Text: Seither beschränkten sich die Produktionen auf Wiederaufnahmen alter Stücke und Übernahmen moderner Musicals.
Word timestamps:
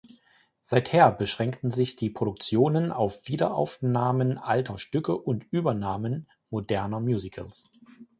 Seither 0.63 1.11
beschränkten 1.11 1.69
sich 1.69 1.95
die 1.95 2.09
Produktionen 2.09 2.91
auf 2.91 3.21
Wiederaufnahmen 3.27 4.39
alter 4.39 4.79
Stücke 4.79 5.15
und 5.15 5.43
Übernahmen 5.53 6.27
moderner 6.49 6.99
Musicals. 6.99 7.69